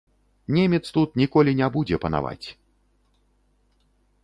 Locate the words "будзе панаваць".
1.77-2.47